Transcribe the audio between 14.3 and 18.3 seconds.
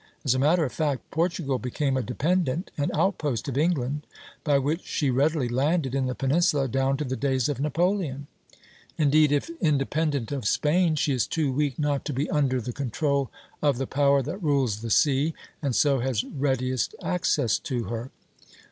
rules the sea and so has readiest access to her.